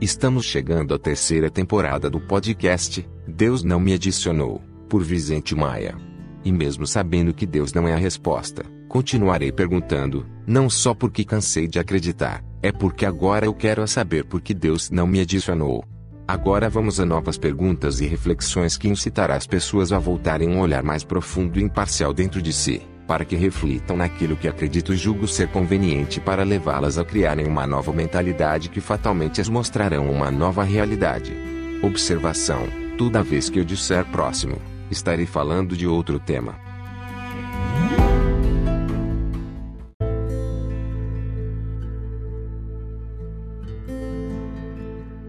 Estamos 0.00 0.44
chegando 0.44 0.92
à 0.92 0.98
terceira 0.98 1.48
temporada 1.48 2.10
do 2.10 2.20
podcast 2.20 3.08
Deus 3.26 3.62
Não 3.62 3.78
Me 3.78 3.94
Adicionou, 3.94 4.60
por 4.88 5.02
Vicente 5.02 5.54
Maia. 5.54 5.96
E 6.44 6.52
mesmo 6.52 6.86
sabendo 6.86 7.32
que 7.32 7.46
Deus 7.46 7.72
não 7.72 7.86
é 7.86 7.94
a 7.94 7.96
resposta, 7.96 8.64
continuarei 8.88 9.52
perguntando, 9.52 10.26
não 10.46 10.68
só 10.68 10.94
porque 10.94 11.24
cansei 11.24 11.68
de 11.68 11.78
acreditar, 11.78 12.44
é 12.60 12.72
porque 12.72 13.06
agora 13.06 13.46
eu 13.46 13.54
quero 13.54 13.86
saber 13.86 14.24
por 14.24 14.40
que 14.40 14.52
Deus 14.52 14.90
não 14.90 15.06
me 15.06 15.20
adicionou. 15.20 15.84
Agora 16.26 16.68
vamos 16.68 16.98
a 16.98 17.06
novas 17.06 17.38
perguntas 17.38 18.00
e 18.00 18.06
reflexões 18.06 18.76
que 18.76 18.88
incitará 18.88 19.36
as 19.36 19.46
pessoas 19.46 19.92
a 19.92 19.98
voltarem 19.98 20.48
um 20.48 20.60
olhar 20.60 20.82
mais 20.82 21.04
profundo 21.04 21.58
e 21.58 21.62
imparcial 21.62 22.12
dentro 22.12 22.42
de 22.42 22.52
si 22.52 22.82
para 23.06 23.24
que 23.24 23.36
reflitam 23.36 23.96
naquilo 23.96 24.36
que 24.36 24.48
acredito 24.48 24.92
e 24.92 24.96
julgo 24.96 25.28
ser 25.28 25.48
conveniente 25.48 26.20
para 26.20 26.42
levá-las 26.42 26.98
a 26.98 27.04
criarem 27.04 27.46
uma 27.46 27.66
nova 27.66 27.92
mentalidade 27.92 28.68
que 28.68 28.80
fatalmente 28.80 29.40
as 29.40 29.48
mostrarão 29.48 30.10
uma 30.10 30.30
nova 30.30 30.62
realidade. 30.64 31.36
Observação: 31.82 32.66
toda 32.96 33.22
vez 33.22 33.50
que 33.50 33.58
eu 33.58 33.64
disser 33.64 34.04
próximo, 34.06 34.56
estarei 34.90 35.26
falando 35.26 35.76
de 35.76 35.86
outro 35.86 36.18
tema. 36.18 36.54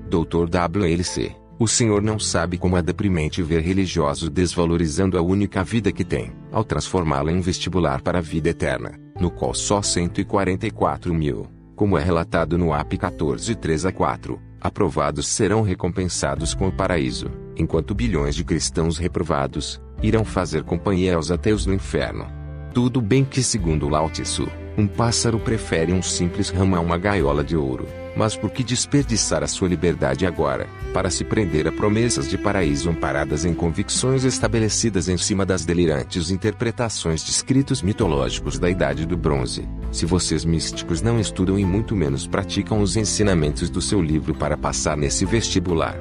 Dr. 0.09 0.47
WLC 0.49 1.44
o 1.57 1.67
Senhor 1.67 2.01
não 2.01 2.19
sabe 2.19 2.57
como 2.57 2.75
é 2.75 2.81
deprimente 2.81 3.41
ver 3.41 3.61
religiosos 3.61 4.29
desvalorizando 4.29 5.17
a 5.17 5.21
única 5.21 5.63
vida 5.63 5.91
que 5.91 6.03
tem, 6.03 6.33
ao 6.51 6.65
transformá-la 6.65 7.31
em 7.31 7.39
vestibular 7.39 8.01
para 8.01 8.17
a 8.17 8.21
vida 8.21 8.49
eterna, 8.49 8.99
no 9.19 9.31
qual 9.31 9.53
só 9.53 9.81
144 9.81 11.13
mil, 11.13 11.47
como 11.73 11.97
é 11.97 12.03
relatado 12.03 12.57
no 12.57 12.73
AP 12.73 12.97
14 12.97 13.55
3 13.55 13.85
a 13.85 13.91
4, 13.91 14.39
aprovados 14.59 15.27
serão 15.27 15.61
recompensados 15.61 16.53
com 16.53 16.67
o 16.67 16.71
paraíso, 16.71 17.31
enquanto 17.55 17.95
bilhões 17.95 18.35
de 18.35 18.43
cristãos 18.43 18.97
reprovados 18.97 19.81
irão 20.03 20.25
fazer 20.25 20.63
companhia 20.63 21.15
aos 21.15 21.31
ateus 21.31 21.65
no 21.65 21.73
inferno. 21.73 22.27
Tudo 22.73 22.99
bem 22.99 23.23
que, 23.23 23.41
segundo 23.41 23.87
Lao 23.87 24.09
Tzu, 24.09 24.49
um 24.77 24.87
pássaro 24.87 25.39
prefere 25.39 25.93
um 25.93 26.01
simples 26.01 26.49
ramo 26.49 26.75
a 26.75 26.81
uma 26.81 26.97
gaiola 26.97 27.45
de 27.45 27.55
ouro. 27.55 27.87
Mas 28.15 28.35
por 28.35 28.49
que 28.49 28.63
desperdiçar 28.63 29.43
a 29.43 29.47
sua 29.47 29.67
liberdade 29.67 30.25
agora, 30.25 30.67
para 30.93 31.09
se 31.09 31.23
prender 31.23 31.67
a 31.67 31.71
promessas 31.71 32.29
de 32.29 32.37
paraíso 32.37 32.89
amparadas 32.89 33.43
em 33.43 33.53
convicções 33.53 34.23
estabelecidas 34.23 35.09
em 35.09 35.17
cima 35.17 35.45
das 35.45 35.65
delirantes 35.65 36.31
interpretações 36.31 37.23
de 37.23 37.31
escritos 37.31 37.81
mitológicos 37.81 38.57
da 38.57 38.69
Idade 38.69 39.05
do 39.05 39.17
Bronze? 39.17 39.67
Se 39.91 40.05
vocês 40.05 40.45
místicos 40.45 41.01
não 41.01 41.19
estudam 41.19 41.59
e 41.59 41.65
muito 41.65 41.95
menos 41.95 42.25
praticam 42.25 42.81
os 42.81 42.95
ensinamentos 42.95 43.69
do 43.69 43.81
seu 43.81 44.01
livro 44.01 44.33
para 44.33 44.55
passar 44.55 44.95
nesse 44.95 45.25
vestibular, 45.25 45.97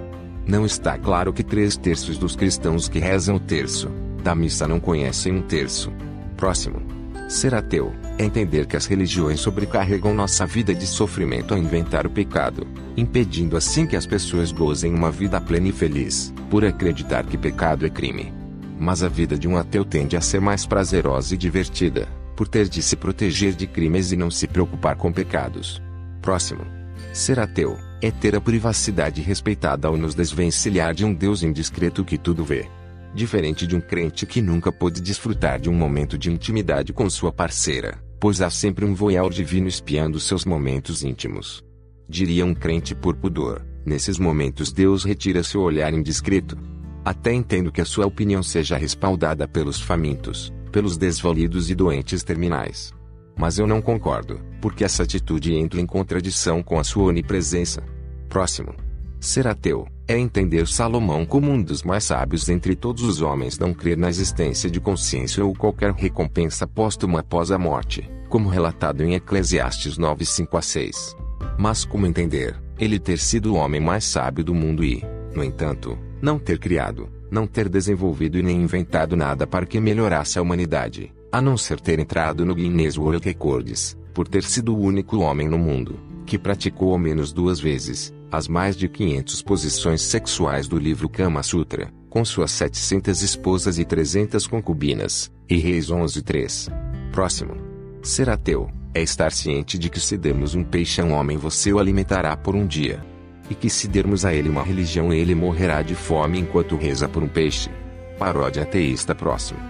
não 0.47 0.65
está 0.65 0.97
claro 0.97 1.33
que 1.33 1.43
três 1.43 1.77
terços 1.77 2.17
dos 2.17 2.37
cristãos 2.37 2.89
que 2.89 2.99
rezam 2.99 3.37
o 3.37 3.41
terço 3.41 3.91
da 4.25 4.35
missa 4.35 4.67
não 4.67 4.81
conhecem 4.81 5.35
um 5.35 5.43
terço. 5.43 5.93
Próximo. 6.35 7.04
Ser 7.29 7.55
ateu 7.55 7.95
é 8.19 8.25
entender 8.25 8.67
que 8.67 8.77
as 8.77 8.87
religiões 8.87 9.41
sobrecarregam 9.41 10.15
nossa 10.15 10.47
vida 10.47 10.75
de 10.75 10.87
sofrimento 10.87 11.55
ao 11.55 11.59
inventar 11.59 12.07
o 12.07 12.11
pecado, 12.11 12.67
impedindo 12.97 13.57
assim 13.57 13.87
que 13.87 13.97
as 13.97 14.07
pessoas 14.07 14.53
gozem 14.53 14.95
uma 14.95 15.11
vida 15.11 15.41
plena 15.41 15.69
e 15.69 15.73
feliz, 15.73 16.33
por 16.51 16.65
acreditar 16.65 17.25
que 17.25 17.39
pecado 17.39 17.87
é 17.87 17.91
crime. 17.91 18.33
Mas 18.79 19.03
a 19.03 19.09
vida 19.09 19.39
de 19.39 19.49
um 19.49 19.57
ateu 19.57 19.85
tende 19.85 20.17
a 20.17 20.21
ser 20.21 20.41
mais 20.41 20.67
prazerosa 20.67 21.35
e 21.35 21.39
divertida, 21.39 22.07
por 22.37 22.47
ter 22.47 22.69
de 22.69 22.83
se 22.83 22.95
proteger 22.95 23.55
de 23.55 23.67
crimes 23.67 24.13
e 24.13 24.17
não 24.17 24.31
se 24.31 24.47
preocupar 24.47 24.97
com 24.97 25.13
pecados. 25.13 25.81
Próximo. 26.21 26.67
Ser 27.13 27.39
ateu 27.41 27.79
é 28.03 28.11
ter 28.11 28.37
a 28.37 28.41
privacidade 28.41 29.23
respeitada 29.23 29.89
ao 29.89 29.97
nos 29.97 30.15
desvencilhar 30.15 30.93
de 30.93 31.05
um 31.05 31.15
Deus 31.15 31.43
indiscreto 31.43 32.05
que 32.05 32.19
tudo 32.19 32.45
vê 32.45 32.69
diferente 33.15 33.67
de 33.67 33.77
um 33.77 33.81
crente 33.81 34.27
que 34.27 34.43
nunca 34.43 34.73
pôde 34.73 35.01
desfrutar 35.01 35.61
de 35.61 35.71
um 35.71 35.75
momento 35.75 36.19
de 36.19 36.31
intimidade 36.31 36.93
com 36.93 37.09
sua 37.09 37.33
parceira, 37.33 38.03
pois 38.19 38.41
há 38.41 38.51
sempre 38.51 38.85
um 38.85 38.95
voyeur 38.95 39.31
divino 39.31 39.69
espiando 39.69 40.19
seus 40.19 40.45
momentos 40.45 41.05
íntimos. 41.05 41.65
Diria 42.09 42.45
um 42.45 42.55
crente 42.55 42.95
por 42.95 43.15
pudor, 43.17 43.65
nesses 43.87 44.19
momentos 44.19 44.73
Deus 44.73 45.05
retira 45.05 45.43
seu 45.45 45.61
olhar 45.61 45.95
indiscreto. 45.95 46.59
Até 47.05 47.33
entendo 47.33 47.71
que 47.71 47.81
a 47.81 47.85
sua 47.85 48.07
opinião 48.07 48.43
seja 48.43 48.77
respaldada 48.77 49.47
pelos 49.47 49.81
famintos, 49.81 50.53
pelos 50.73 50.97
desvalidos 50.97 51.71
e 51.71 51.75
doentes 51.75 52.25
terminais. 52.25 52.93
Mas 53.37 53.59
eu 53.59 53.67
não 53.67 53.81
concordo, 53.81 54.41
porque 54.61 54.85
essa 54.85 55.03
atitude 55.03 55.55
entra 55.55 55.81
em 55.81 55.87
contradição 55.87 56.63
com 56.63 56.79
a 56.79 56.85
sua 56.85 57.05
onipresença. 57.05 57.83
Próximo. 58.29 58.75
Ser 59.21 59.47
ateu 59.47 59.87
é 60.07 60.19
entender 60.19 60.67
Salomão 60.67 61.25
como 61.25 61.51
um 61.51 61.63
dos 61.63 61.83
mais 61.83 62.05
sábios 62.05 62.49
entre 62.49 62.77
todos 62.77 63.03
os 63.05 63.23
homens, 63.23 63.59
não 63.59 63.73
crer 63.73 63.97
na 63.97 64.09
existência 64.09 64.71
de 64.71 64.81
consciência 64.81 65.45
ou 65.45 65.55
qualquer 65.55 65.93
recompensa 65.93 66.67
póstuma 66.67 67.21
após 67.21 67.51
a 67.51 67.59
morte, 67.59 68.09
como 68.29 68.49
relatado 68.49 69.03
em 69.03 69.15
Eclesiastes 69.15 69.97
9, 69.97 70.25
5 70.25 70.57
a 70.57 70.63
6. 70.63 71.17
Mas 71.59 71.85
como 71.85 72.07
entender 72.07 72.55
ele 72.79 72.99
ter 72.99 73.19
sido 73.19 73.55
o 73.55 73.57
homem 73.57 73.81
mais 73.81 74.05
sábio 74.05 74.45
do 74.45 74.53
mundo 74.53 74.85
e, 74.85 75.03
no 75.35 75.43
entanto, 75.43 75.97
não 76.21 76.39
ter 76.39 76.59
criado, 76.59 77.09
não 77.31 77.47
ter 77.47 77.69
desenvolvido 77.69 78.37
e 78.37 78.43
nem 78.43 78.61
inventado 78.61 79.17
nada 79.17 79.47
para 79.47 79.65
que 79.65 79.81
melhorasse 79.81 80.39
a 80.39 80.43
humanidade, 80.43 81.13
a 81.31 81.41
não 81.41 81.57
ser 81.57 81.81
ter 81.81 81.99
entrado 81.99 82.45
no 82.45 82.55
Guinness 82.55 82.99
World 82.99 83.25
Records, 83.25 83.97
por 84.13 84.29
ter 84.29 84.43
sido 84.43 84.75
o 84.75 84.81
único 84.81 85.19
homem 85.19 85.49
no 85.49 85.59
mundo 85.59 85.99
que 86.27 86.39
praticou 86.39 86.93
ao 86.93 86.99
menos 86.99 87.33
duas 87.33 87.61
vezes 87.61 88.13
as 88.35 88.49
mais 88.49 88.77
de 88.77 88.89
500 88.89 89.43
posições 89.43 90.03
sexuais 90.03 90.67
do 90.67 90.79
livro 90.79 91.09
Kama 91.09 91.43
Sutra, 91.43 91.91
com 92.11 92.25
suas 92.25 92.51
700 92.53 93.23
esposas 93.23 93.79
e 93.79 93.85
300 93.85 94.47
concubinas, 94.47 95.31
e 95.49 95.57
Reis 95.57 95.89
11.3. 95.89 96.71
Próximo. 97.13 97.57
Ser 98.03 98.29
ateu 98.29 98.71
é 98.93 99.03
estar 99.03 99.33
ciente 99.33 99.79
de 99.79 99.89
que 99.89 100.01
se 100.01 100.17
dermos 100.17 100.55
um 100.55 100.63
peixe 100.63 101.01
a 101.01 101.05
um 101.05 101.13
homem 101.13 101.37
você 101.37 101.73
o 101.73 101.79
alimentará 101.79 102.37
por 102.37 102.55
um 102.55 102.67
dia. 102.67 103.05
E 103.51 103.55
que 103.55 103.69
se 103.69 103.87
dermos 103.89 104.25
a 104.25 104.33
ele 104.33 104.49
uma 104.49 104.63
religião 104.63 105.13
ele 105.13 105.35
morrerá 105.35 105.83
de 105.83 105.95
fome 105.95 106.39
enquanto 106.39 106.77
reza 106.77 107.09
por 107.09 107.23
um 107.23 107.29
peixe. 107.29 107.71
Paródia 108.19 108.63
ateísta 108.63 109.15
próximo. 109.15 109.61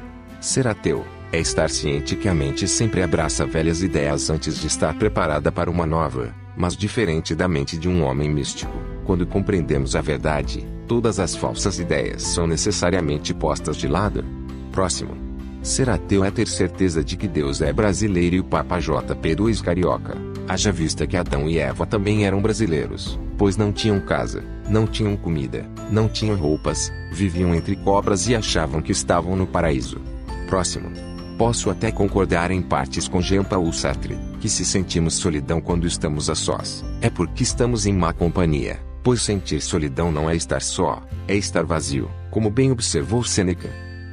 Ser 0.41 0.69
ateu 0.69 1.05
é 1.33 1.41
estar 1.41 1.71
ciente 1.71 2.15
que 2.15 2.29
a 2.29 2.35
mente 2.35 2.69
sempre 2.69 3.03
abraça 3.03 3.47
velhas 3.47 3.83
ideias 3.83 4.31
antes 4.31 4.59
de 4.59 4.67
estar 4.67 4.95
preparada 4.95 5.51
para 5.51 5.71
uma 5.71 5.87
nova 5.87 6.44
mas 6.57 6.77
diferente 6.77 7.35
da 7.35 7.49
mente 7.49 7.77
de 7.77 7.89
um 7.89 8.03
homem 8.03 8.29
místico. 8.29 8.73
Quando 9.05 9.27
compreendemos 9.27 9.97
a 9.97 10.01
verdade, 10.01 10.67
todas 10.87 11.19
as 11.19 11.35
falsas 11.35 11.79
ideias 11.79 12.23
são 12.23 12.47
necessariamente 12.47 13.35
postas 13.35 13.77
de 13.77 13.89
lado. 13.89 14.25
Próximo. 14.73 15.17
Ser 15.63 15.89
ateu 15.89 16.23
é 16.25 16.31
ter 16.31 16.47
certeza 16.47 17.03
de 17.03 17.17
que 17.17 17.27
Deus 17.27 17.63
é 17.63 17.73
brasileiro 17.73 18.37
e 18.37 18.41
o 18.41 18.45
Papa 18.45 18.79
JP2 18.79 19.63
carioca. 19.63 20.15
Haja 20.47 20.71
vista 20.71 21.07
que 21.07 21.17
Adão 21.17 21.49
e 21.49 21.59
Eva 21.59 21.87
também 21.87 22.27
eram 22.27 22.43
brasileiros, 22.43 23.19
pois 23.39 23.57
não 23.57 23.73
tinham 23.73 23.99
casa, 23.99 24.45
não 24.69 24.87
tinham 24.87 25.17
comida, 25.17 25.67
não 25.91 26.07
tinham 26.07 26.37
roupas, 26.37 26.93
viviam 27.11 27.55
entre 27.55 27.77
cobras 27.77 28.29
e 28.29 28.35
achavam 28.35 28.83
que 28.83 28.93
estavam 28.93 29.35
no 29.37 29.47
paraíso. 29.47 29.99
Próximo. 30.47 30.91
Posso 31.39 31.71
até 31.71 31.91
concordar 31.91 32.51
em 32.51 32.61
partes 32.61 33.09
com 33.09 33.23
Jean-Paul 33.23 33.73
Sartre, 33.73 34.17
que 34.45 34.49
se 34.51 34.63
sentimos 34.63 35.15
solidão 35.15 35.59
quando 35.59 35.87
estamos 35.87 36.29
a 36.29 36.35
sós, 36.35 36.85
é 37.01 37.09
porque 37.09 37.43
estamos 37.43 37.87
em 37.87 37.95
má 37.95 38.13
companhia, 38.13 38.79
pois 39.03 39.23
sentir 39.23 39.63
solidão 39.63 40.13
não 40.13 40.29
é 40.29 40.37
estar 40.37 40.61
só, 40.61 41.03
é 41.27 41.35
estar 41.35 41.65
vazio, 41.65 42.11
como 42.31 42.51
bem 42.51 42.71
observou 42.71 43.25
Sêneca. 43.25 43.71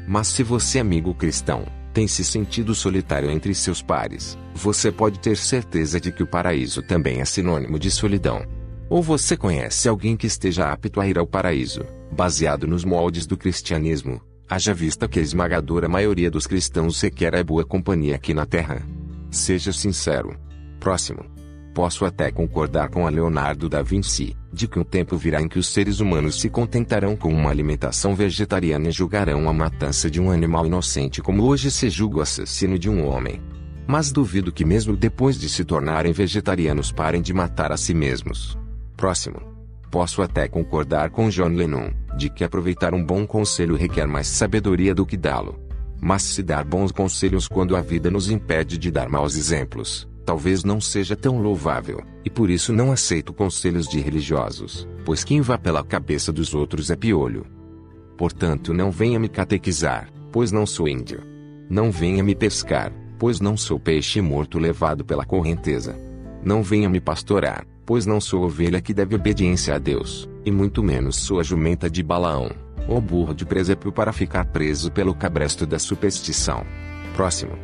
Mas 0.08 0.28
se 0.28 0.42
você, 0.42 0.80
amigo 0.80 1.14
cristão, 1.14 1.66
tem 1.94 2.08
se 2.08 2.24
sentido 2.24 2.74
solitário 2.74 3.30
entre 3.30 3.53
seus 3.53 3.81
pares, 3.81 4.38
você 4.56 4.90
pode 4.90 5.19
ter 5.19 5.36
certeza 5.36 6.00
de 6.00 6.13
que 6.13 6.24
o 6.24 6.28
paraíso 6.28 6.81
também 6.81 7.19
é 7.19 7.25
sinônimo 7.25 7.77
de 7.77 7.92
solidão. 7.92 8.45
Ou 8.89 9.04
você 9.04 9.36
conhece 9.36 9.89
alguém 9.89 10.16
que 10.16 10.27
esteja 10.27 10.72
apto 10.72 11.01
a 11.01 11.07
ir 11.10 11.19
ao 11.19 11.27
paraíso, 11.27 11.84
baseado 12.10 12.66
nos 12.66 12.86
moldes 12.86 13.25
do 13.25 13.36
cristianismo, 13.36 14.22
Haja 14.51 14.74
vista 14.74 15.07
que 15.07 15.18
a 15.18 15.22
esmagadora 15.22 15.88
maioria 15.88 16.30
dos 16.30 16.45
cristãos 16.45 17.00
requer 17.00 17.34
a 17.34 17.42
boa 17.42 17.63
companhia 17.63 18.18
aqui 18.18 18.34
na 18.34 18.45
Terra. 18.45 18.86
Seja 19.31 19.72
sincero. 19.72 20.38
Próximo. 20.78 21.24
Posso 21.74 22.04
até 22.04 22.30
concordar 22.30 22.89
com 22.89 23.07
a 23.07 23.10
Leonardo 23.10 23.69
da 23.69 23.81
Vinci, 23.81 24.36
de 24.51 24.68
que 24.68 24.78
um 24.78 24.83
tempo 24.83 25.16
virá 25.16 25.42
em 25.42 25.48
que 25.48 25.57
os 25.57 25.68
seres 25.68 26.01
humanos 26.01 26.42
se 26.42 26.50
contentarão 26.50 27.16
com 27.16 27.33
uma 27.33 27.50
alimentação 27.50 28.13
vegetariana 28.13 28.89
e 28.89 28.92
julgarão 28.92 29.48
a 29.48 29.54
matança 29.54 30.12
de 30.12 30.19
um 30.19 30.30
animal 30.30 30.66
inocente 30.66 31.22
como 31.22 31.44
hoje 31.44 31.72
se 31.72 31.89
julga 31.89 32.18
o 32.18 32.22
assassino 32.22 32.78
de 32.78 32.89
um 32.89 33.07
homem. 33.07 33.42
Mas 33.88 34.12
duvido 34.12 34.51
que 34.51 34.66
mesmo 34.66 34.98
depois 34.98 35.39
de 35.39 35.48
se 35.48 35.63
tornarem 35.63 36.12
vegetarianos 36.12 36.92
parem 36.92 37.22
de 37.22 37.34
matar 37.34 37.72
a 37.72 37.77
si 37.77 37.94
mesmos. 37.94 38.57
Próximo. 38.98 39.42
Posso 39.89 40.22
até 40.22 40.50
concordar 40.50 41.10
com 41.10 41.30
John 41.30 41.50
Lennon, 41.50 41.92
de 42.18 42.30
que 42.30 42.44
aproveitar 42.44 42.94
um 42.94 43.04
bom 43.04 43.25
conselho 43.25 43.77
requer 43.77 44.07
mais 44.07 44.27
sabedoria 44.27 44.94
do 44.94 45.06
que 45.06 45.16
dá-lo. 45.16 45.70
Mas 46.01 46.24
se 46.24 46.42
dar 46.42 46.65
bons 46.65 46.92
conselhos 46.92 47.48
quando 47.48 47.75
a 47.75 47.81
vida 47.81 48.09
nos 48.09 48.30
impede 48.30 48.75
de 48.80 48.89
dar 48.89 49.07
maus 49.07 49.36
exemplos, 49.36 50.09
talvez 50.25 50.63
não 50.63 50.81
seja 50.81 51.15
tão 51.15 51.39
louvável, 51.39 52.01
e 52.25 52.30
por 52.30 52.50
isso 52.50 52.74
não 52.74 52.92
aceito 52.92 53.31
conselhos 53.31 53.88
de 53.88 54.00
religiosos, 54.00 54.88
pois 55.06 55.24
quem 55.24 55.42
vá 55.42 55.59
pela 55.59 55.83
cabeça 55.83 56.31
dos 56.31 56.56
outros 56.56 56.89
é 56.89 56.95
piolho. 56.95 57.45
Portanto, 58.18 58.74
não 58.74 58.89
venha 58.89 59.19
me 59.19 59.30
catequizar, 59.30 60.12
pois 60.31 60.51
não 60.51 60.65
sou 60.65 60.88
índio. 60.88 61.21
Não 61.69 61.92
venha 61.92 62.24
me 62.24 62.33
pescar, 62.33 62.92
pois 63.19 63.39
não 63.39 63.56
sou 63.56 63.80
peixe 63.80 64.21
morto 64.21 64.57
levado 64.57 65.06
pela 65.06 65.24
correnteza. 65.24 65.95
Não 66.44 66.63
venha 66.63 66.89
me 66.89 67.00
pastorar, 67.00 67.65
pois 67.86 68.07
não 68.07 68.19
sou 68.19 68.44
ovelha 68.44 68.81
que 68.81 68.94
deve 68.94 69.15
obediência 69.15 69.75
a 69.75 69.77
Deus, 69.77 70.27
e 70.44 70.51
muito 70.51 70.81
menos 70.81 71.18
sou 71.18 71.39
a 71.39 71.44
jumenta 71.44 71.89
de 71.89 72.01
Balaão, 72.01 72.50
ou 72.88 73.01
burro 73.01 73.33
de 73.33 73.45
presépio 73.45 73.92
para 73.92 74.13
ficar 74.13 74.45
preso 74.45 74.92
pelo 74.92 75.13
cabresto 75.13 75.66
da 75.66 75.80
superstição. 75.80 76.66
Próximo. 77.16 77.57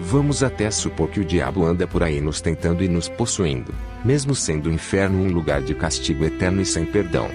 Vamos 0.00 0.42
até 0.42 0.70
supor 0.70 1.08
que 1.08 1.20
o 1.20 1.24
diabo 1.24 1.64
anda 1.64 1.86
por 1.86 2.02
aí 2.02 2.20
nos 2.20 2.40
tentando 2.40 2.82
e 2.82 2.88
nos 2.88 3.08
possuindo, 3.08 3.72
mesmo 4.04 4.34
sendo 4.34 4.68
o 4.68 4.72
inferno 4.72 5.22
um 5.22 5.32
lugar 5.32 5.62
de 5.62 5.74
castigo 5.74 6.24
eterno 6.24 6.60
e 6.60 6.66
sem 6.66 6.84
perdão. 6.84 7.28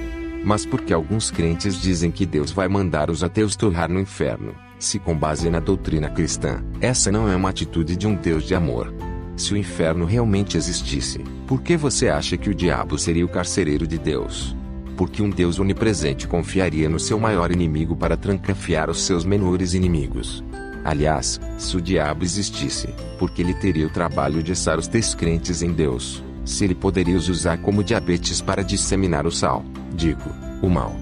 Mas 0.43 0.65
porque 0.65 0.93
alguns 0.93 1.31
crentes 1.31 1.81
dizem 1.81 2.11
que 2.11 2.25
Deus 2.25 2.51
vai 2.51 2.67
mandar 2.67 3.09
os 3.09 3.23
ateus 3.23 3.55
torrar 3.55 3.89
no 3.89 3.99
inferno, 3.99 4.53
se 4.77 4.99
com 4.99 5.15
base 5.15 5.49
na 5.49 5.59
doutrina 5.59 6.09
cristã, 6.09 6.63
essa 6.79 7.11
não 7.11 7.29
é 7.29 7.35
uma 7.35 7.49
atitude 7.49 7.95
de 7.95 8.07
um 8.07 8.15
Deus 8.15 8.43
de 8.43 8.55
amor. 8.55 8.93
Se 9.35 9.53
o 9.53 9.57
inferno 9.57 10.05
realmente 10.05 10.57
existisse, 10.57 11.19
por 11.47 11.61
que 11.61 11.77
você 11.77 12.09
acha 12.09 12.37
que 12.37 12.49
o 12.49 12.55
diabo 12.55 12.97
seria 12.97 13.25
o 13.25 13.29
carcereiro 13.29 13.87
de 13.87 13.97
Deus? 13.97 14.55
Porque 14.99 15.21
um 15.23 15.29
Deus 15.29 15.59
onipresente 15.59 16.27
confiaria 16.27 16.89
no 16.89 16.99
seu 16.99 17.17
maior 17.17 17.53
inimigo 17.53 17.95
para 17.95 18.17
trancafiar 18.17 18.89
os 18.89 19.05
seus 19.05 19.23
menores 19.23 19.73
inimigos. 19.73 20.43
Aliás, 20.83 21.39
se 21.57 21.77
o 21.77 21.81
diabo 21.81 22.25
existisse, 22.25 22.89
porque 23.17 23.41
ele 23.41 23.53
teria 23.53 23.87
o 23.87 23.89
trabalho 23.89 24.43
de 24.43 24.51
assar 24.51 24.77
os 24.77 24.89
descrentes 24.89 25.61
em 25.61 25.71
Deus, 25.71 26.21
se 26.43 26.65
ele 26.65 26.75
poderia 26.75 27.15
os 27.15 27.29
usar 27.29 27.59
como 27.59 27.81
diabetes 27.81 28.41
para 28.41 28.61
disseminar 28.61 29.25
o 29.25 29.31
sal, 29.31 29.63
digo, 29.95 30.29
o 30.61 30.67
mal. 30.67 30.93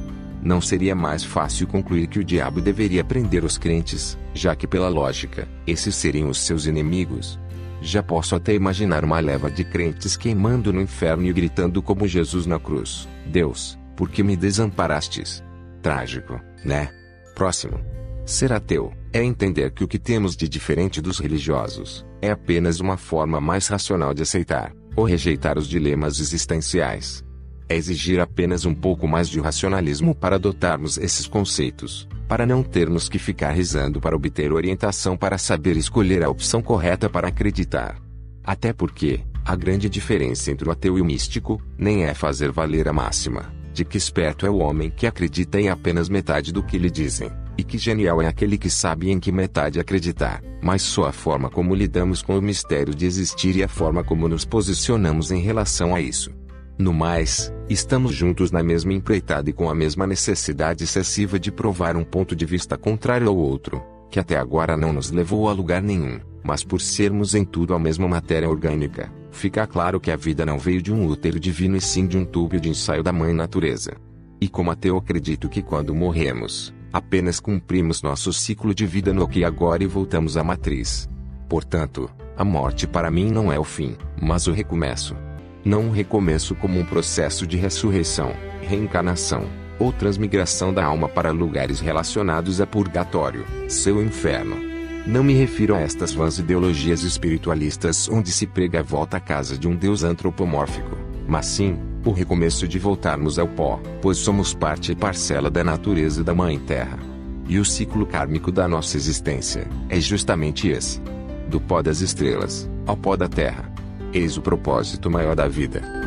Não 0.44 0.61
seria 0.61 0.94
mais 0.94 1.23
fácil 1.23 1.65
concluir 1.65 2.05
que 2.05 2.19
o 2.19 2.23
diabo 2.23 2.61
deveria 2.61 3.03
prender 3.03 3.44
os 3.44 3.57
crentes, 3.57 4.15
já 4.31 4.55
que 4.55 4.67
pela 4.67 4.89
lógica, 4.89 5.47
esses 5.65 5.95
seriam 5.95 6.29
os 6.29 6.39
seus 6.39 6.67
inimigos? 6.67 7.39
Já 7.81 8.03
posso 8.03 8.35
até 8.35 8.53
imaginar 8.53 9.03
uma 9.03 9.19
leva 9.19 9.49
de 9.49 9.63
crentes 9.63 10.15
queimando 10.15 10.71
no 10.71 10.81
inferno 10.81 11.25
e 11.25 11.33
gritando 11.33 11.81
como 11.81 12.07
Jesus 12.07 12.45
na 12.45 12.59
cruz: 12.59 13.07
Deus, 13.25 13.77
por 13.97 14.09
que 14.11 14.21
me 14.21 14.38
desamparastes? 14.38 15.44
Trágico, 15.81 16.39
né? 16.63 16.89
Próximo. 17.33 17.79
Ser 18.23 18.53
ateu 18.53 18.94
é 19.11 19.23
entender 19.23 19.71
que 19.71 19.83
o 19.83 19.88
que 19.88 19.97
temos 19.97 20.35
de 20.35 20.47
diferente 20.47 21.01
dos 21.01 21.17
religiosos 21.17 22.05
é 22.21 22.29
apenas 22.29 22.79
uma 22.79 22.95
forma 22.95 23.41
mais 23.41 23.67
racional 23.67 24.13
de 24.13 24.21
aceitar 24.21 24.71
ou 24.95 25.03
rejeitar 25.03 25.57
os 25.57 25.67
dilemas 25.67 26.19
existenciais. 26.19 27.25
É 27.67 27.75
exigir 27.75 28.19
apenas 28.19 28.65
um 28.65 28.75
pouco 28.75 29.07
mais 29.07 29.27
de 29.27 29.39
racionalismo 29.39 30.13
para 30.13 30.35
adotarmos 30.35 30.97
esses 30.99 31.25
conceitos, 31.25 32.07
para 32.27 32.45
não 32.45 32.61
termos 32.61 33.09
que 33.09 33.17
ficar 33.17 33.51
rezando 33.51 33.99
para 33.99 34.15
obter 34.15 34.53
orientação 34.53 35.17
para 35.17 35.39
saber 35.39 35.75
escolher 35.75 36.23
a 36.23 36.29
opção 36.29 36.61
correta 36.61 37.09
para 37.09 37.29
acreditar. 37.29 37.97
Até 38.44 38.71
porque, 38.73 39.21
a 39.44 39.55
grande 39.55 39.89
diferença 39.89 40.51
entre 40.51 40.69
o 40.69 40.71
ateu 40.71 40.99
e 40.99 41.01
o 41.01 41.05
místico 41.05 41.59
nem 41.77 42.05
é 42.05 42.13
fazer 42.13 42.51
valer 42.51 42.88
a 42.88 42.94
máxima 42.94 43.56
de 43.77 43.85
que 43.85 43.95
esperto 43.95 44.44
é 44.44 44.50
o 44.50 44.57
homem 44.57 44.89
que 44.89 45.06
acredita 45.06 45.62
em 45.62 45.69
apenas 45.69 46.09
metade 46.09 46.51
do 46.51 46.63
que 46.63 46.79
lhe 46.79 46.89
dizem, 46.89 47.31
e 47.56 47.63
que 47.63 47.77
genial 47.77 48.19
é 48.19 48.25
aquele 48.25 48.57
que 48.57 48.71
sabe 48.71 49.12
em 49.12 49.19
que 49.19 49.31
metade 49.31 49.79
acreditar, 49.79 50.41
mas 50.63 50.81
só 50.81 51.06
a 51.06 51.12
forma 51.12 51.47
como 51.47 51.75
lidamos 51.75 52.24
com 52.24 52.35
o 52.35 52.41
mistério 52.41 52.95
de 52.95 53.06
existir 53.06 53.56
e 53.56 53.63
a 53.63 53.68
forma 53.68 54.03
como 54.03 54.27
nos 54.27 54.45
posicionamos 54.45 55.29
em 55.29 55.41
relação 55.41 55.94
a 55.94 56.01
isso. 56.01 56.31
No 56.75 56.91
mais, 56.91 57.53
estamos 57.69 58.15
juntos 58.15 58.50
na 58.50 58.63
mesma 58.63 58.94
empreitada 58.94 59.47
e 59.47 59.53
com 59.53 59.69
a 59.69 59.75
mesma 59.75 60.07
necessidade 60.07 60.83
excessiva 60.83 61.39
de 61.39 61.51
provar 61.51 61.95
um 61.95 62.03
ponto 62.03 62.35
de 62.35 62.45
vista 62.47 62.80
contrário 62.80 63.27
ao 63.27 63.38
outro, 63.38 63.83
que 64.09 64.19
até 64.19 64.38
agora 64.38 64.75
não 64.75 64.91
nos 64.91 65.12
levou 65.12 65.47
a 65.50 65.53
lugar 65.53 65.83
nenhum, 65.83 66.19
mas 66.44 66.63
por 66.63 66.81
sermos 66.81 67.35
em 67.35 67.45
tudo 67.45 67.75
a 67.75 67.80
mesma 67.80 68.07
matéria 68.07 68.50
orgânica, 68.50 69.13
fica 69.38 69.66
claro 69.66 70.00
que 70.00 70.12
a 70.12 70.16
vida 70.16 70.45
não 70.45 70.57
veio 70.57 70.81
de 70.81 70.92
um 70.92 71.06
útero 71.06 71.39
divino 71.39 71.78
e 71.78 71.81
sim 71.81 72.06
de 72.06 72.18
um 72.18 72.25
tubo 72.25 72.60
de 72.60 72.69
ensaio 72.69 73.04
da 73.04 73.13
mãe 73.13 73.31
natureza. 73.31 73.95
E 74.42 74.50
como 74.50 74.72
ateu 74.72 74.98
acredito 74.98 75.48
que 75.48 75.62
quando 75.62 75.95
morremos, 75.95 76.74
apenas 76.92 77.39
cumprimos 77.39 78.01
nosso 78.01 78.34
ciclo 78.34 78.74
de 78.74 78.86
vida 78.86 79.13
no 79.13 79.24
aqui 79.24 79.39
e 79.39 79.45
agora 79.45 79.84
e 79.84 79.88
voltamos 79.88 80.36
à 80.36 80.44
matriz. 80.44 81.07
Portanto, 81.48 82.10
a 82.36 82.44
morte 82.44 82.86
para 82.86 83.10
mim 83.10 83.31
não 83.31 83.51
é 83.51 83.57
o 83.57 83.63
fim, 83.63 83.95
mas 84.22 84.48
o 84.48 84.51
recomeço. 84.51 85.16
Não 85.63 85.83
um 85.83 85.92
recomeço 85.92 86.56
como 86.56 86.80
um 86.80 86.86
processo 86.86 87.48
de 87.48 87.57
ressurreição, 87.57 88.33
reencarnação, 88.62 89.48
ou 89.80 89.92
transmigração 89.92 90.74
da 90.74 90.83
alma 90.83 91.07
para 91.07 91.31
lugares 91.31 91.80
relacionados 91.80 92.60
a 92.60 92.68
purgatório, 92.68 93.45
seu 93.69 94.04
inferno. 94.04 94.76
Não 95.07 95.24
me 95.24 95.33
refiro 95.33 95.74
a 95.74 95.80
estas 95.80 96.13
vãs 96.13 96.38
ideologias 96.38 97.01
espiritualistas 97.01 98.09
onde 98.09 98.30
se 98.30 98.45
prega 98.45 98.81
a 98.81 98.83
volta 98.83 99.15
à 99.15 99.19
casa 99.21 99.57
de 99.57 99.65
um 99.65 99.74
Deus 99.74 100.04
antropomórfico, 100.04 100.98
mas 101.25 101.45
sim, 101.45 101.80
o 102.04 102.12
recomeço 102.12 102.68
de 102.68 102.77
voltarmos 102.77 103.39
ao 103.39 103.48
pó, 103.48 103.80
pois 104.01 104.18
somos 104.18 104.54
parte 104.54 104.92
e 104.92 104.95
parcela 104.95 105.50
da 105.50 105.63
natureza 105.63 106.25
da 106.25 106.36
Mãe 106.36 106.59
Terra. 106.59 107.00
E 107.48 107.57
o 107.57 107.63
ciclo 107.63 108.06
kármico 108.06 108.51
da 108.51 108.68
nossa 108.68 108.98
existência 108.98 109.65
é 109.88 109.98
justamente 109.98 110.68
esse: 110.68 111.00
do 111.48 111.62
pó 111.62 111.81
das 111.81 112.01
estrelas 112.01 112.69
ao 112.86 112.98
pó 112.98 113.15
da 113.15 113.30
Terra. 113.30 113.71
Eis 114.12 114.36
o 114.36 114.42
propósito 114.42 115.09
maior 115.09 115.38
da 115.38 115.48
vida. 115.48 116.06